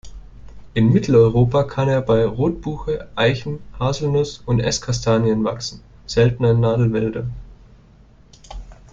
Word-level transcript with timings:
In 0.73 0.91
Mitteleuropa 0.93 1.61
kann 1.65 1.87
er 1.87 2.01
bei 2.01 2.25
Rotbuche, 2.25 3.09
Eichen, 3.15 3.59
Haselnuss 3.77 4.39
und 4.47 4.59
Esskastanie 4.59 5.35
wachsen, 5.43 5.83
seltener 6.07 6.49
in 6.53 6.59
Nadelwäldern. 6.59 7.31